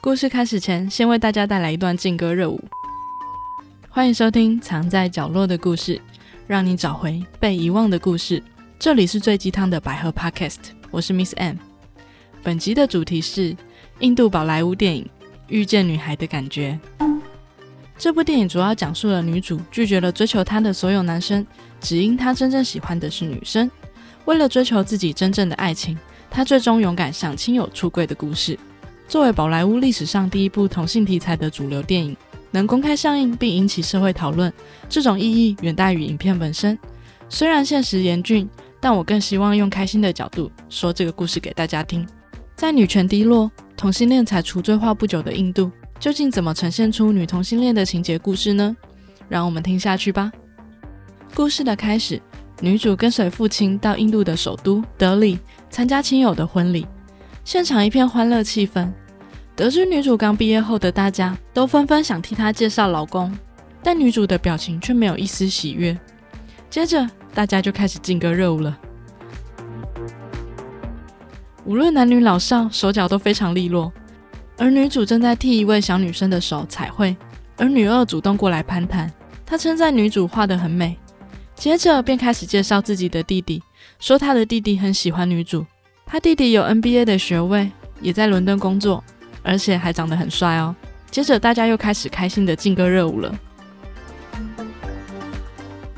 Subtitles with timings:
[0.00, 2.62] 故事开始前，先为大家带来一段劲歌热舞。
[3.88, 5.96] 欢迎收听《藏在角落的故事》，
[6.46, 8.40] 让你找回被遗忘的故事。
[8.78, 10.58] 这里是最鸡汤的百合 Podcast，
[10.92, 11.56] 我是 Miss M。
[12.44, 13.56] 本集的主题是
[13.98, 15.04] 印度宝莱坞电影
[15.48, 16.78] 《遇见女孩的感觉》。
[17.98, 21.44] 这部电影主要讲述了女主拒绝了追求她的所有男生，
[21.80, 23.68] 只因她真正喜欢的是女生。
[24.26, 25.98] 为了追求自己真正的爱情，
[26.30, 28.56] 她最终勇敢向亲友出柜的故事。
[29.08, 32.14] 作为宝莱坞历史上第一部同性题材的主流电影，
[32.50, 34.52] 能公开上映并引起社会讨论，
[34.86, 36.78] 这种意义远大于影片本身。
[37.30, 38.46] 虽然现实严峻，
[38.78, 42.06] 但我更希望用开心的角度说这个故事给大家听。
[42.54, 48.76] 在女权低落、同性恋才除罪化不久的印度，究竟怎么呈现出女同性恋的情节故事呢？
[49.26, 50.30] 让我们听下去吧。
[51.34, 52.20] 故事的开始，
[52.60, 55.38] 女主跟随父亲到印度的首都德里
[55.70, 56.86] 参加亲友的婚礼。
[57.44, 58.92] 现场一片欢乐气氛。
[59.58, 63.36] 得知女主刚毕业后的大家都纷纷想替她介绍老公，
[63.82, 65.98] 但女主的表情却没有一丝喜悦。
[66.70, 68.78] 接着，大家就开始劲歌热舞了。
[71.64, 73.92] 无论男女老少，手脚都非常利落。
[74.56, 77.16] 而女主正在替一位小女生的手彩绘，
[77.56, 79.12] 而女二主动过来攀谈，
[79.44, 80.96] 她称赞女主画得很美。
[81.56, 83.60] 接着便开始介绍自己的弟弟，
[83.98, 85.66] 说他的弟弟很喜欢女主。
[86.06, 89.02] 他弟弟有 NBA 的学位，也在伦敦工作，
[89.48, 90.76] 而且还长得很帅哦。
[91.10, 93.34] 接着大家又开始开心的劲歌热舞了。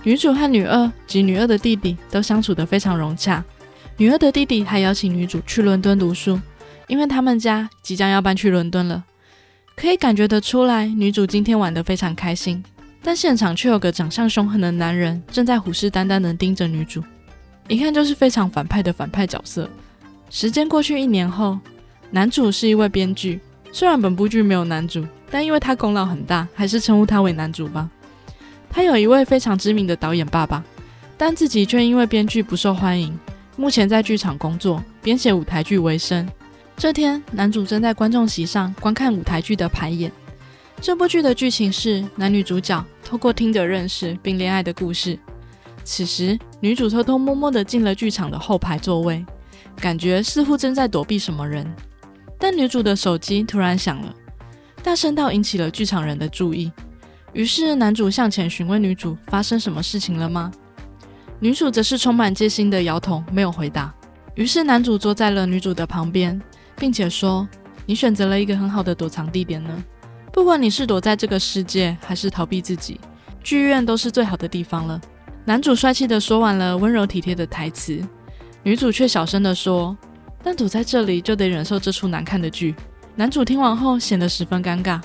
[0.05, 3.45] 女主和女二及女二的弟弟都相处得非常融洽。
[3.97, 6.41] 女二的弟弟还邀请女主去伦敦读书，
[6.87, 9.05] 因为他们家即将要搬去伦敦了。
[9.77, 12.62] 可以感觉得出来，女主今天玩得非常开心，
[13.03, 17.03] 但现场却有个长相凶狠的男人正在虎视眈眈地盯着女主，
[17.67, 19.69] 一看就是非常反派的反派角色。
[20.31, 21.59] 时间过去一年后，
[22.11, 23.41] 男主是一位编剧。
[23.72, 27.89] 虽然本部剧没有男主，但因为他功劳很大，还是称呼他为男主吧。
[28.69, 30.64] 他有一位非常知名的导演爸爸，
[31.17, 33.17] 但自己却因为编剧不受欢迎，
[33.57, 36.29] 目前在剧场工作，编写舞台剧为生。
[36.77, 40.11] 这天，男主正在观众席上观看舞台剧的排演。
[40.80, 45.18] 这部剧的剧情是男女主角透过听着认识并恋爱的故事。
[45.85, 49.24] 此时，女主偷偷摸摸地进了剧场的后排座位。
[49.77, 51.67] 感觉似乎正在躲避什么人，
[52.40, 54.12] 但女主的手机突然响了，
[54.83, 56.73] 大声到引起了剧场人的注意。
[57.34, 60.50] 于是男主向前询问女主发生什么事情了吗？
[61.39, 63.95] 女主则是充满戒心的摇头，没有回答。
[64.34, 66.40] 于是男主坐在了女主的旁边，
[66.77, 67.46] 并且说
[67.84, 69.84] ：“你选择了一个很好的躲藏地点呢。
[70.33, 72.98] 不管你是躲在这个世界，还是逃避自己，
[73.42, 75.00] 剧院都是最好的地方了。”
[75.45, 78.00] 男主帅气的说完了温柔体贴的台词。
[78.62, 79.96] 女主却小声地说
[80.42, 82.74] ：“但躲在这里就得忍受这出难看的剧。”
[83.17, 85.01] 男主听完后显得十分尴尬，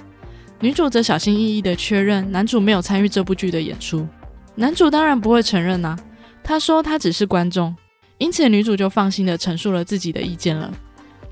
[0.60, 4.08] 女主则小心翼翼地确认男主没有参与这部剧的演出。
[4.56, 5.98] 男主当然不会承认呐，
[6.44, 7.76] 他说他只是观众，
[8.20, 10.72] 因此女主就放心地陈述了自己的意见了。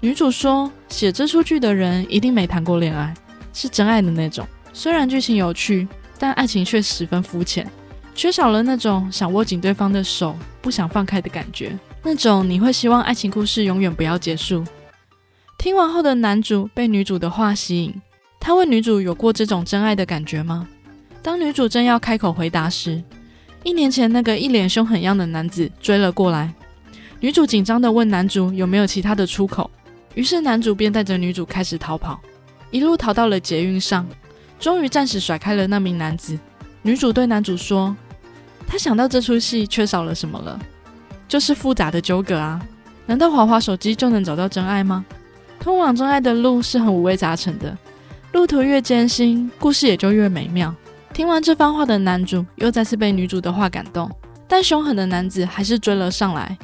[0.01, 3.13] 女主说：“写这出剧的人一定没谈过恋爱，
[3.53, 4.45] 是真爱的那种。
[4.73, 5.87] 虽然剧情有趣，
[6.19, 7.65] 但爱情却十分肤浅，
[8.13, 14.63] 缺少了那种想握紧对方的手、不想放开的感觉。”那种你会希望爱情故事永远不要结束。
[15.57, 17.93] 听完后的男主被女主的话吸引，
[18.41, 20.67] 他问女主有过这种真爱的感觉吗？
[21.21, 23.01] 当女主正要开口回答时，
[23.63, 26.53] 一年前那个一脸凶狠样的男子追了过来。
[27.21, 29.71] 女主紧张地问男主有没有其他的出口，
[30.13, 32.19] 于是男主便带着女主开始逃跑，
[32.69, 34.05] 一路逃到了捷运上，
[34.59, 36.37] 终于暂时甩开了那名男子。
[36.81, 37.95] 女主对男主说
[38.67, 40.59] ：“她想到这出戏缺少了什么了。”
[41.27, 42.61] 就是复杂的纠葛啊！
[43.05, 45.05] 难道滑滑手机就能找到真爱吗？
[45.59, 47.77] 通往真爱的路是很五味杂陈的，
[48.33, 50.73] 路途越艰辛，故事也就越美妙。
[51.13, 54.09] 听完这番话的男主又再次被女主的话感动，
[54.47, 56.57] 但凶狠的男子还是追了上来。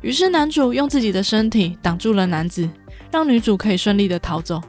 [0.00, 2.68] 于是男主用自己的身体挡住了男子，
[3.10, 4.62] 让女主可以顺利的逃走。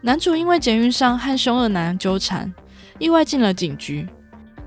[0.00, 2.52] 男主因为捷运上和凶恶男纠缠，
[2.98, 4.06] 意外进了警局。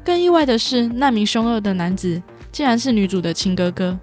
[0.03, 2.21] 更意外的是，那名凶恶的男子。
[2.53, 3.99] 竟然是女主的亲哥哥。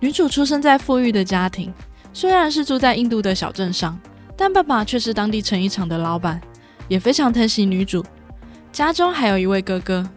[0.00, 1.72] 女主出生在富裕的家庭，
[2.12, 3.96] 虽然是住在印度的小镇上，
[4.36, 6.40] 但爸爸却是当地成衣厂的老板，
[6.88, 8.04] 也非常疼惜女主。
[8.72, 10.08] 家中还有一位哥哥，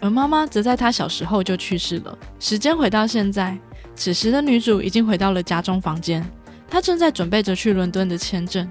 [0.00, 2.16] 而妈妈则在她小时候就去世了。
[2.38, 3.58] 时间回到现在，
[3.96, 6.24] 此时的女主已经回到了家中房间，
[6.70, 8.70] 她正在准备着去伦敦的签证，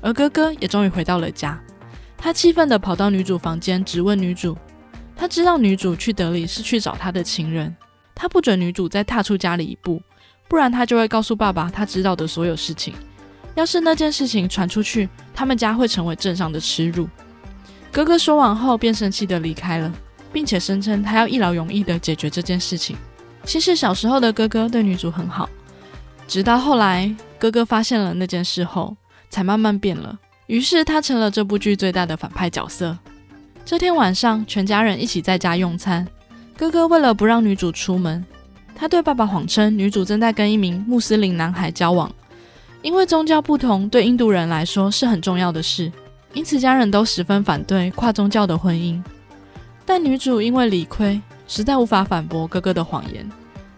[0.00, 1.60] 而哥哥也终于回到了家。
[2.16, 4.56] 他气愤地跑到女主房间，质问女主。
[5.14, 7.74] 他知道女主去德里是去找他的情人。
[8.16, 10.02] 他不准女主再踏出家里一步，
[10.48, 12.94] 不然他就会告诉爸爸他知道的所有事情。
[13.54, 17.08] 要是那件事情传出去，他们家会成为镇上的耻辱。
[17.92, 19.92] 哥哥说完后，便生气的离开了，
[20.32, 22.96] 并且声称他要一劳永逸的解决这件事情。
[23.44, 25.48] 其实小时候的哥哥对女主很好，
[26.26, 28.96] 直到后来哥哥发现了那件事后，
[29.30, 30.18] 才慢慢变了。
[30.46, 32.96] 于是他成了这部剧最大的反派角色。
[33.64, 36.06] 这天晚上，全家人一起在家用餐。
[36.56, 38.24] 哥哥为了不让女主出门，
[38.74, 42.10] 他对爸爸谎称女主正在跟一名穆斯林男孩交往。
[42.80, 45.92] 因为宗教不同，对印度人来说是很重要的事，
[46.32, 49.02] 因此家人都十分反对跨宗教的婚姻。
[49.84, 53.28] 但女主因为理亏，实在无法反驳哥哥的谎言。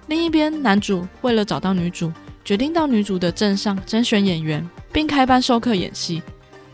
[0.06, 2.12] 另一边，男主为了找到女主，
[2.44, 6.22] 决定到女主的镇上甄选演员，并开班授课演戏。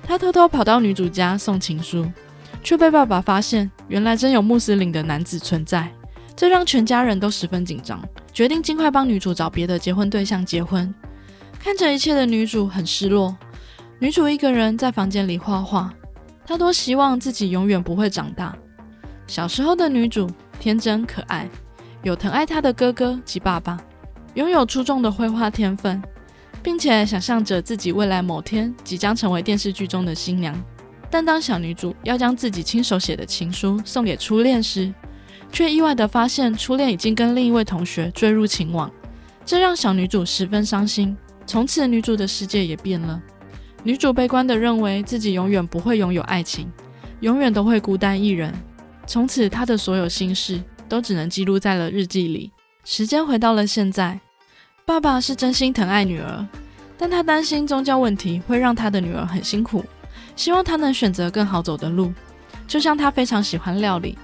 [0.06, 2.06] 他偷偷跑到女主家送情书，
[2.64, 5.86] 却被爸爸发现，原来真有穆斯林的男子存在，
[6.34, 8.02] 这让全家人都十分紧张，
[8.32, 10.92] 决定尽快帮女主找别的结婚对象结婚。
[11.60, 13.36] 看着一切的女主很失落。
[13.98, 15.92] 女主一个人在房间里画画，
[16.46, 18.56] 她多希望自己永远不会长大。
[19.26, 20.28] 小时候的女主
[20.58, 21.48] 天真可爱，
[22.02, 23.78] 有疼爱她的哥哥及爸爸，
[24.34, 26.02] 拥有出众的绘画天分，
[26.62, 30.58] 并且想象着自己未来某天即将成为电视剧中的新娘。
[31.14, 34.92] 但当小女主要将自己亲手写的情书送给初恋时，
[35.52, 38.90] 却意外地发现初恋已经跟另一位同学坠入情网，
[39.46, 41.16] 这让小女主十分伤心。
[41.46, 43.22] 从此，女主的世界也变了。
[43.84, 46.68] 女主悲观地认为自己永远不会拥有爱情，
[47.20, 48.52] 永远都会孤单一人。
[49.06, 52.50] 从此，她的所有心事都只能记录在了日记里。
[52.84, 54.18] 时间回到了现在，
[54.84, 56.44] 爸爸是真心疼爱女儿，
[56.98, 59.84] 但他担心宗教问题会让他的女儿很辛苦，
[60.36, 62.12] 希望她能选择更好走的路。
[62.66, 64.16] 就像他非常喜欢料理，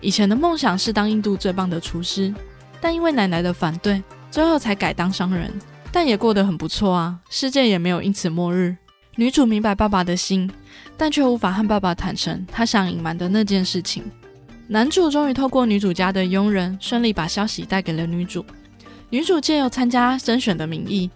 [0.00, 2.32] 以前的梦想是当印度最棒的厨师，
[2.80, 5.50] 但因为奶奶的反对，最后才改当商人。
[5.90, 8.76] 但也过得很不错啊，世界也没有因此末日。
[9.14, 10.50] 女主明白爸爸的心，
[10.94, 14.04] 但却无法和爸爸坦诚她想隐瞒的那件事情。
[14.68, 18.44] 男主终于透过女主家的佣人，顺利把消息带给了女主。
[19.08, 21.10] 女主借由参加甄选的名义，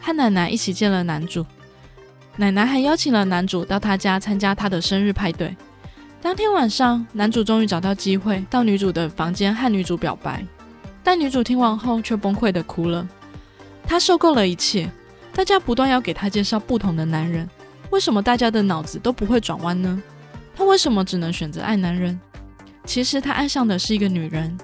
[0.00, 1.44] 和奶奶一起见了男主。
[2.36, 5.54] 奶奶还邀请了男主到她家参加她的生日派对。
[6.20, 10.46] 当天晚上，男主终于找到机会到女主的房间和女主表白，
[11.02, 13.06] 但女主听完后却崩溃的哭了。
[13.84, 14.90] 他受够了一切，
[15.34, 17.48] 大家不断要给他介绍不同的男人，
[17.90, 20.00] 为什么大家的脑子都不会转弯呢？
[20.54, 22.18] 他为什么只能选择爱男人？
[22.84, 24.56] 其实他爱上的是一个女人，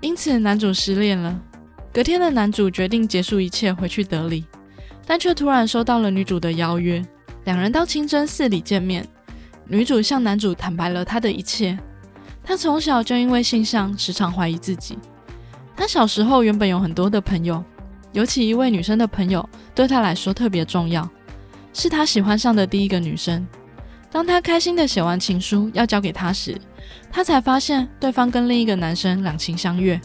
[0.00, 1.40] 因此男主失恋了。
[1.92, 4.44] 隔天的男主决定结束一切，回去德里，
[5.06, 7.02] 但却突然收到了女主的邀约，
[7.46, 9.06] 两人到清真寺里见面。
[9.68, 11.78] 女主向男主坦白了她的一切，
[12.42, 14.98] 她从小就因为性向时常怀疑自己。
[15.76, 17.64] 她小时候原本有很多的朋友。
[18.12, 21.08] 尤其一位女生的朋友对她来说特别重要，
[21.74, 23.46] 是她喜欢上的第一个女生。
[24.10, 26.56] 当她开心的写完情书要交给她时，
[27.12, 30.00] 她才发现对方跟另一个男生两情相悦，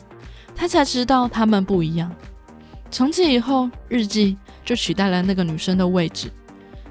[0.53, 2.11] 她才知道他们不一样。
[2.91, 6.29] 从此以后，日记就取代了那个女生的位置。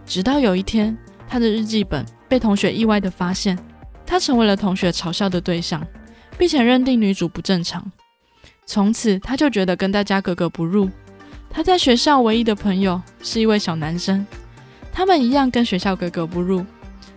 [0.06, 0.97] 直到有一天，
[1.29, 3.58] 他的日记本被同学意外的发现，
[4.05, 5.87] 他成为了同学嘲笑的对象，
[6.37, 7.91] 并且认定女主不正常。
[8.67, 10.88] 从此，他就觉得跟大家格格不入。
[11.49, 14.25] 他在学校唯一的朋友是一位小男生，
[14.93, 16.64] 他们一样跟学校格格不入。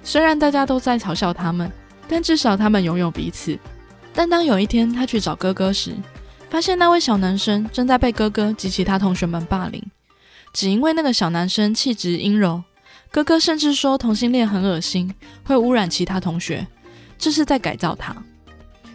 [0.03, 1.71] 虽然大家都在嘲笑他们，
[2.07, 3.57] 但至少他们拥有彼此。
[4.13, 5.95] 但当有一天他去找哥哥时，
[6.49, 9.83] 发现那位小男生正在被哥哥及其他同学们霸凌，
[10.51, 12.63] 只因为那个小男生气质阴柔。
[13.13, 16.65] 哥哥甚至说同性恋很恶心，会污染其他同学，
[17.15, 18.15] 这是在改造他。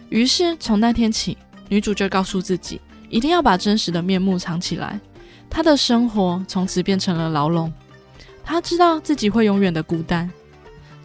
[0.09, 1.37] 于是从那天起，
[1.69, 4.99] 女主就告诉自己，一定要把真实的面目藏起来。
[5.49, 7.71] 她的生活从此变成了牢笼，
[8.43, 10.29] 她知道自己会永远的孤单，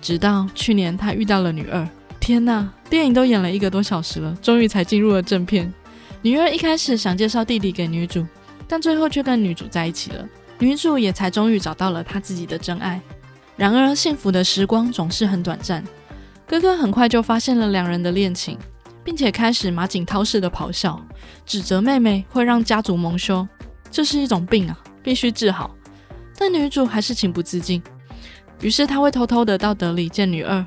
[0.03, 1.89] 直到去年她遇到了女二。
[2.19, 5.73] 天呐，电影都演了一个多小时了，终于才进入了正片。
[6.21, 8.27] 女二一开始想介绍弟弟给女主，
[8.67, 13.01] 但最后却跟女主在一起了，女主也才终于找到了她自己的真爱。
[13.57, 15.85] 然而，幸福的时光总是很短暂，
[16.47, 18.59] 哥哥很快就发现了两人的恋情，
[19.05, 21.01] 并且开始马景涛式的咆哮，
[21.47, 23.47] 指责妹妹会让家族蒙羞。
[23.91, 25.75] 这是一种病啊，必须治好。
[26.37, 27.81] 但女主还是情不自禁，
[28.61, 30.65] 于是她会偷偷的到德里见女二。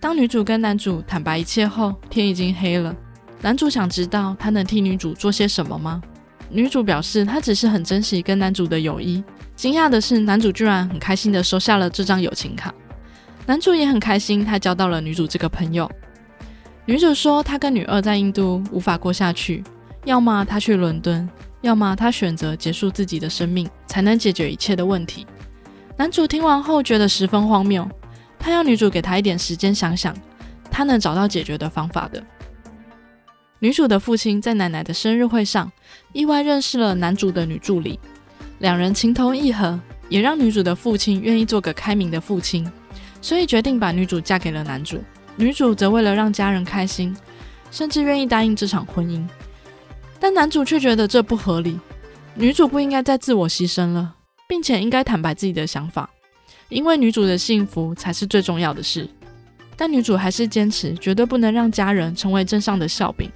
[0.00, 2.94] 当女主跟男主坦白一切后，天已经黑了。
[3.40, 6.02] 男主想知道他能替女主做些什么吗？
[6.50, 9.22] 女主表示她只是很珍惜跟男主的友谊。
[9.56, 12.72] 惊讶的是，男主居然很开心的收下了这张友情卡。
[13.46, 15.90] 男主也很开心，他交到了女主这个朋友。
[16.86, 19.62] 女主说，她跟女二在印度无法过下去，
[20.04, 21.28] 要么她去伦敦。
[21.62, 25.26] 要么她选择结束自己的生命，才能解决一切的问题。
[25.96, 27.88] 男主听完后觉得十分荒谬，
[28.38, 30.14] 他要女主给他一点时间想想，
[30.70, 32.22] 他能找到解决的方法的。
[33.60, 35.70] 女主的父亲在奶奶的生日会上
[36.12, 37.98] 意外认识了男主的女助理，
[38.58, 42.70] 两人情投意合，也让女主的父亲愿意做个开明的父亲，
[43.22, 45.02] 所以决定把女主嫁给了男主。
[45.36, 47.16] 女主则为了让家人开心，
[47.70, 49.26] 甚至愿意答应这场婚姻。
[50.20, 51.78] 但男主却觉得这不合理，
[52.34, 54.14] 女主不应该再自我牺牲了，
[54.46, 56.10] 并且应该坦白自己的想法，
[56.68, 59.08] 因为女主的幸福才是最重要的事。
[59.76, 63.30] 但女主还是坚持，绝对不能让家人成为镇上的笑柄。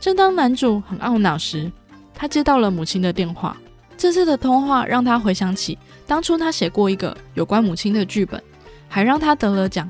[0.00, 1.70] 正当男主很懊恼时，
[2.14, 3.56] 他接到了母亲的电话。
[3.96, 5.76] 这次的通话让他回想起
[6.06, 8.40] 当初他写过一个有关母亲的剧本，
[8.88, 9.88] 还让他得了奖。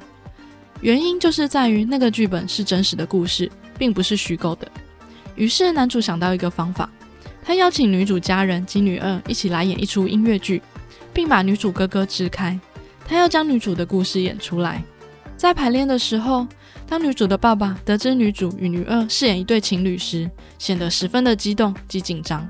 [0.81, 4.67] 原因就是在于那个剧本是真实的故事，并不是虚构的。
[5.35, 6.88] 于是男主想到一个方法，
[7.45, 10.62] 他邀请女主家人及女二一起来演一出音乐剧，
[11.12, 12.59] 并把女主哥哥支开。
[13.05, 14.83] 他要将女主的故事演出来。
[15.37, 16.47] 在排练的时候，
[16.88, 20.28] 当女主的爸爸得知女主与女二饰演一对情侣时，
[20.59, 22.49] 显得十分的激动及紧张。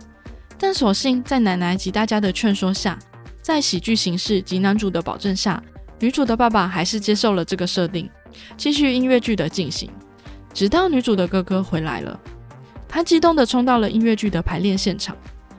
[0.57, 2.97] 但所幸在奶奶及大家的劝说下，
[3.43, 5.61] 在喜剧形式及男主的保证下，
[5.99, 8.09] 女主的爸爸还是接受了这个设定，
[8.57, 9.91] 继续音乐剧的进行，
[10.55, 12.19] 直到女主的哥哥回来了。
[12.89, 15.17] 他激动地冲到了音乐剧的排练现场，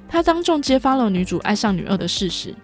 [0.07, 2.55] 他当众揭发了女主爱上女二的事实，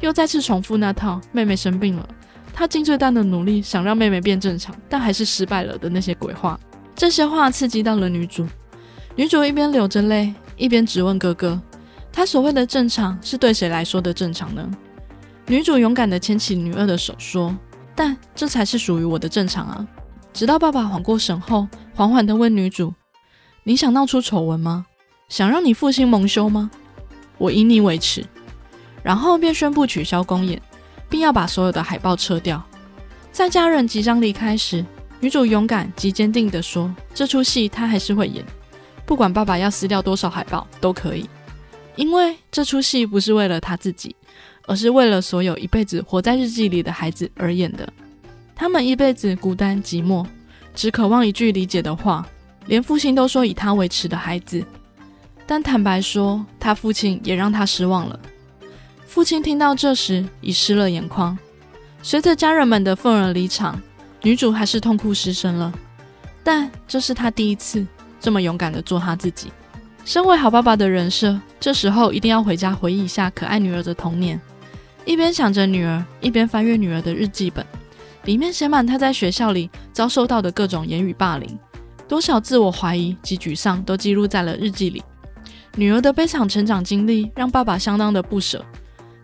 [0.00, 2.08] 又再次重复那套妹妹生病了，
[2.52, 6.58] 他尽最大的努力想让妹妹变正常，但还是失败了的那些鬼话。
[6.94, 8.46] 这些话刺激到了女主，
[9.16, 11.60] 女主一边流着泪，一边质问哥哥
[12.12, 14.70] ：“他所谓的正常是对谁来说的正常呢？”
[15.46, 17.56] 女主勇敢地牵起女二的手说
[17.96, 19.86] ：“但这才是属于我的正常啊！”
[20.32, 22.92] 直到爸爸缓过神后，缓缓地问女主。
[23.64, 24.86] 你想闹出丑闻吗？
[25.28, 26.70] 想让你父亲蒙羞吗？
[27.38, 28.24] 我以你为耻。
[29.02, 30.60] 然后便宣布取消公演，
[31.10, 32.64] 并要把所有的海报撤掉。
[33.30, 34.82] 在家人即将离开时，
[35.20, 38.42] 女主勇敢及坚定地说：“这出戏她还是会演，
[39.04, 41.28] 不管爸爸要撕掉多少海报都可以，
[41.96, 44.16] 因为这出戏不是为了她自己，
[44.66, 47.86] 而是为了所有一辈子活在日记里的孩子而演的。
[48.54, 50.24] 他们一辈子孤单寂寞，
[50.74, 52.26] 只渴望一句理解的话。”
[52.66, 54.64] 连父亲都说以他为耻的孩子，
[55.44, 58.20] 但坦白说，他父亲也让他失望了。
[59.10, 61.36] 父亲听到这时已湿了眼眶。
[62.00, 63.76] 随着家人们的愤而离场，
[64.22, 65.72] 女主还是痛哭失声了。
[66.44, 67.84] 但这是她第一次
[68.20, 69.50] 这么勇敢地做她自己。
[70.04, 74.40] 身为好爸爸的人设，这时候一定要回家回忆一下可爱女儿的童年。
[75.04, 77.66] 一边想着女儿，一边翻阅女儿的日记本，
[78.26, 81.58] 里面写满她在学校里遭受到的各种言语霸凌。
[82.06, 85.02] 多少自我怀疑及沮丧都记录在了日记里。
[85.74, 88.64] 女儿的悲惨成长经历让爸爸相当的不舍，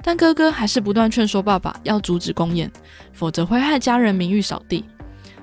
[0.06, 2.70] 但哥哥还是不断劝说爸爸要阻止公演，
[3.12, 4.84] 否则会害家人名誉扫地。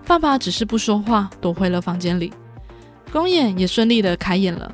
[0.07, 2.31] 爸爸只是不说话，躲回了房间里。
[3.11, 4.73] 公演也顺利的开演了，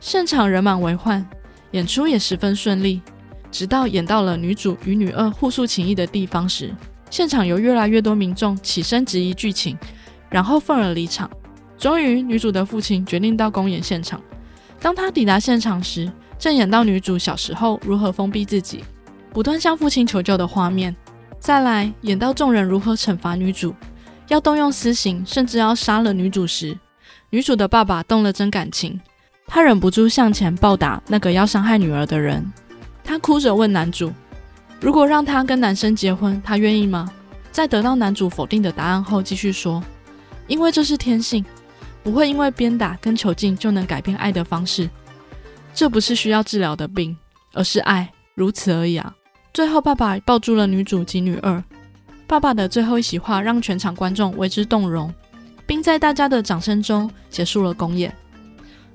[0.00, 1.24] 现场人满为患，
[1.70, 3.00] 演出也十分顺利。
[3.48, 6.74] 直到演到了女主与女二互诉情谊的地方时，
[7.08, 9.78] 现场有越来越多民众起身质疑剧情，
[10.28, 11.30] 然后愤而离场。
[11.78, 14.20] 终于，女主的父亲决定到公演现场。
[14.80, 18.82] 当他抵达现场时，正演到女主小时候如何封闭自己，
[19.32, 20.94] 不断向父亲求救的画面。
[21.38, 23.74] 再来演到众人如何惩罚女主，
[24.28, 26.76] 要动用私刑，甚至要杀了女主时，
[27.30, 29.00] 女主的爸爸动了真感情，
[29.46, 32.44] 他忍不住向前暴打那个要伤害女儿的人。
[33.04, 34.12] 他哭着问男主
[34.80, 37.10] ：“如果让他跟男生结婚，他愿意吗？”
[37.52, 39.82] 在得到男主否定的答案后，继续说
[40.46, 41.44] ：“因为这是天性。”
[42.04, 44.88] 不会因为鞭打跟囚禁就能改变爱的方式，
[45.74, 47.14] 这不是需要治疗的病，
[47.52, 49.14] 而是爱，如此而已啊！
[49.58, 51.60] 最后，爸爸抱住了女主及女二，
[52.28, 55.12] 爸爸的最后一席话让全场观众为之动容，
[55.66, 58.14] 并在大家的掌声中结束了公演。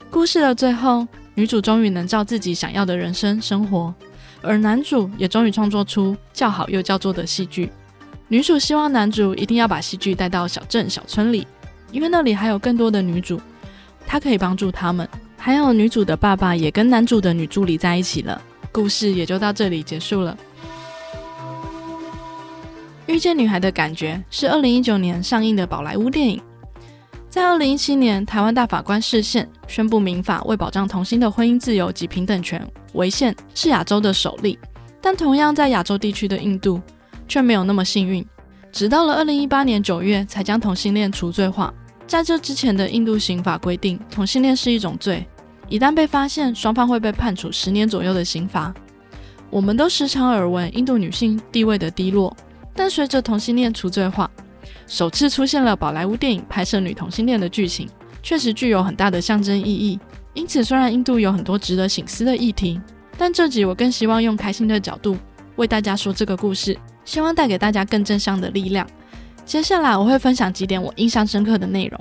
[0.10, 1.06] 故事的最后，
[1.36, 3.94] 女主终于能照自己想要的人生生活，
[4.42, 7.70] 而男主也终于创作出叫好又叫座的戏剧。
[8.30, 11.46] 女主希望男主一定要把戏剧带到小镇小村里。
[11.92, 13.38] 因为那里还有更多的女主，
[14.08, 15.06] 她可以帮助他们。
[15.36, 18.42] 还有女主的爸爸也跟男主的女助理在一起了，
[18.72, 20.38] 故事也就到这里结束了。
[23.06, 26.42] 遇见女孩的感觉是二零一九年上映的宝莱坞电影。
[27.30, 34.58] 在二零一七年，台湾大法官释宪宣布民法为保障同性的婚姻自由及平等权违宪，是亚洲的首例。
[35.02, 36.82] 但同样在亚洲地区的印度
[37.28, 38.26] 却没有那么幸运，
[38.72, 41.74] 直到了二零一八年九月才将同性恋除罪化。
[42.08, 45.28] 在这之前的印度刑法规定，同性恋是一种罪，
[45.68, 48.74] 一旦被发现，双方会被判处十年左右的刑罚。
[49.50, 52.36] 我们都时常耳闻印度女性地位的低落，
[52.76, 54.30] 但随着同性恋除罪化，
[54.88, 57.88] 首次出现了宝莱坞电影拍摄女同性恋的剧情，
[58.22, 60.00] 确实具有很大的象征意义。
[60.34, 62.82] 因此，虽然印度有很多值得醒思的议题，
[63.18, 65.16] 但这集我更希望用开心的角度
[65.56, 66.76] 为大家说这个故事，
[67.06, 68.88] 希望带给大家更正向的力量。
[69.46, 72.00] 接下来我会分享几点我印象深刻的内容。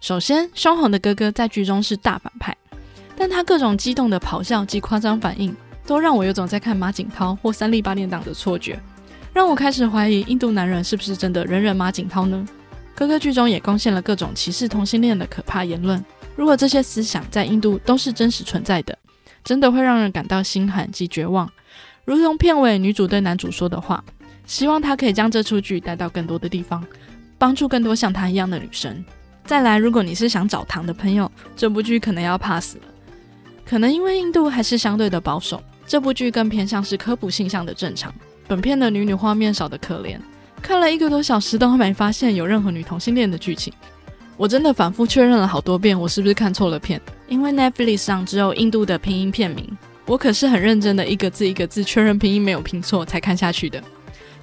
[0.00, 2.56] 首先，凶狠的哥哥在剧中是大反派，
[3.16, 5.54] 但他各种激动的咆哮及夸张反应，
[5.86, 8.80] 都让我有种在看马景涛或三立八点档的错觉，
[9.32, 12.46] 让我开始怀疑印度男人是不是真的人人马景涛呢？
[12.94, 16.04] 哥哥剧中也贡献了各种歧视同性恋的可怕言论。
[16.36, 18.96] 如果这些思想在印度都是真实存在的，
[19.42, 21.50] 真的会让人感到心寒及绝望。
[22.04, 24.04] 如同片尾女主对男主说的话，
[24.46, 26.84] 希望他可以将这出剧带到更多的地方，
[27.38, 29.02] 帮助更多像他一样的女生。
[29.44, 32.82] 再来，如果你是想找糖的朋友，这部剧可能要 pass 了。
[33.64, 38.12] 可能因为印度还是相对的保守，这部剧更偏向是科普性向的正常。
[38.52, 40.18] 本片的女女画面少得可怜，
[40.60, 43.72] 看了一个多小时都还没发现有任何女同性恋的剧情。
[44.36, 47.00] 我真的反复确认了好多遍，我是不是看错了片？
[47.28, 49.66] 因为 Netflix 上只有印度的拼音片名，
[50.04, 53.82] 我可是很认真的一个字一个字确认拼音没有拼错才看下去的，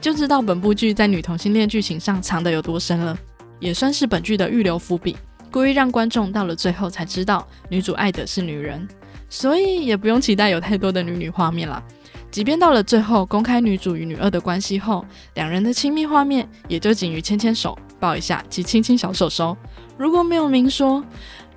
[0.01, 3.16] 就知道本部剧在女同性恋剧情上藏的有多深了，
[3.60, 5.16] 也算是本剧的预留伏笔，
[5.51, 8.88] 故意让观众到了最后才知道女主爱的是女人，
[9.30, 11.84] 所以也不用期待有太多的女女画面了。
[12.32, 19.58] 即便到了最后公开女主与女二的关系后，两人的亲密画面也就仅于牵牵手、抱一下及亲亲小手手。
[19.98, 21.04] 如果没有明说，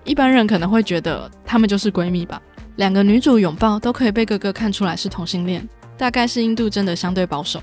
[0.05, 2.41] 一般人可能会觉得她们就是闺蜜吧。
[2.77, 7.63] 两个女主拥抱都可以被哥哥看出来是同性恋，大概是印度真的相对保守。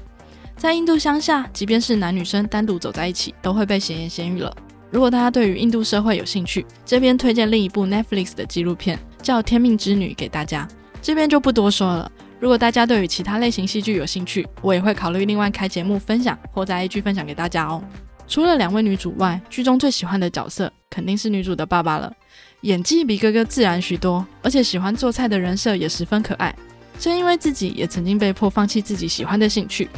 [0.56, 4.56] 在印度乡下，即便是男女生单独走在一起，都会被闲言闲语了。
[4.92, 10.68] 如果大家对于印度社会有兴趣，这边推荐另一部 Netflix 的纪录片，叫《天命之女》给大家，
[11.02, 12.12] 这边就不多说了。
[12.40, 17.84] 如果大家对于其他类型戏剧有兴趣，我也会考虑另外开节目分享或在 IG 分享给大家哦。
[18.28, 22.14] 除了两位女主外，剧中最喜欢的角色肯定是女主的爸爸了，
[22.62, 26.56] 演技比哥哥自然许多，而且喜欢做菜的人设也十分可爱。
[26.98, 29.90] 正因为自己也曾经被迫放弃自己喜欢的兴趣，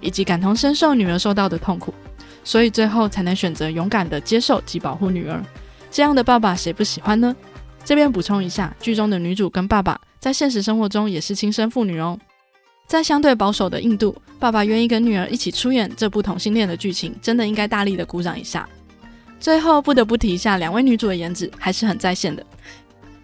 [0.00, 1.92] 以及感同身受女儿受到的痛苦，
[2.44, 5.42] 所以最后才能选择勇敢的接受及保护女儿。
[5.90, 7.36] 这样的爸爸谁不喜欢呢？
[7.84, 10.00] 这边补充一下，剧中的女主跟爸爸。
[10.20, 12.18] 在现实生活中也是亲生父女哦。
[12.86, 18.68] 在相对保守的印度，爸爸愿意跟女儿一起出演这部同性恋的剧情，真的应该大力的鼓掌一下。
[19.38, 22.44] 最后不得不提一下，两位女主的颜值还是很在线的，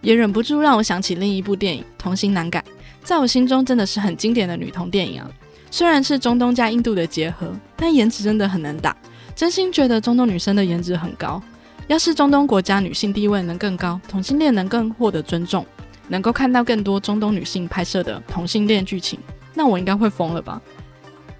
[0.00, 2.60] 也忍不住让我想起另一部电影《童心难改》，
[3.04, 5.30] 在我心中真的是很经典的女同电影啊。
[5.70, 8.96] 虽然是中东加印度的结合，但颜值真的很能打，
[9.34, 11.42] 真心觉得中东女生的颜值很高。
[11.88, 15.66] 要是中东国家女性地位能更高，同性恋能更获得尊重。
[16.08, 19.18] 能够看到更多中东女性拍摄的同性恋剧情，
[19.54, 20.60] 那我应该会疯了吧？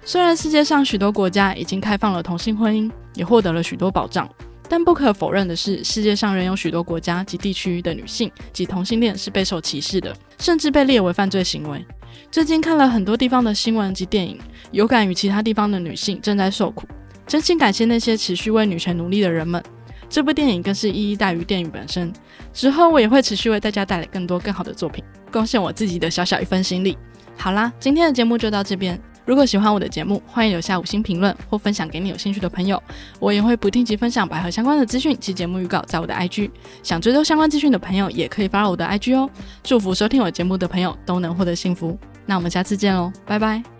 [0.03, 4.29] 虽然世界上许多国家已经开放了同性婚姻，也获得了许多保障，
[4.69, 11.85] 但不可否认的是，世界上仍有许多国家及地区的女性及同性恋是备受歧视的，甚至被列为犯罪行为。
[12.31, 14.39] 最近看了很多地方的新闻及电影，
[14.71, 16.87] 有感于其他地方的女性正在受苦，
[17.25, 19.61] 真心感谢那些持续为女权努力的人们。
[20.09, 22.11] 这部电影更是意义大于电影本身。
[22.53, 26.97] 之后我也会持续为大家带来更多更好的作品，贡献我自己的小小一份心力。
[27.37, 28.99] 好啦，今天的节目就到这边。
[29.25, 32.81] 如果喜欢我的节目，欢迎留下五星评论或分享给你有兴趣的朋友。
[33.19, 36.49] 我也会不定期分享百合相关的资讯及节目预告在我的 IG。
[36.81, 39.29] 想追踪相关资讯的朋友，也可以发到我的 IG 哦。
[39.63, 41.99] 祝福收听我节目的朋友都能获得幸福。
[42.25, 43.76] 那我们下次见喽，拜拜。